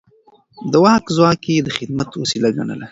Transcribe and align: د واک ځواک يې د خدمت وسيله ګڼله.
د 0.71 0.73
واک 0.83 1.05
ځواک 1.15 1.41
يې 1.51 1.57
د 1.63 1.69
خدمت 1.77 2.09
وسيله 2.21 2.49
ګڼله. 2.55 2.79